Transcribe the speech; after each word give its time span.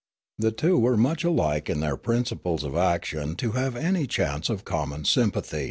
The 0.39 0.51
two 0.51 0.79
were 0.79 0.95
too 0.95 1.01
much 1.03 1.23
alike 1.23 1.69
in 1.69 1.79
their 1.79 1.95
principles 1.95 2.63
of 2.63 2.75
action 2.75 3.35
to 3.35 3.51
have 3.51 3.75
any 3.75 4.07
chance 4.07 4.49
of 4.49 4.65
common 4.65 5.03
sympath)'. 5.03 5.53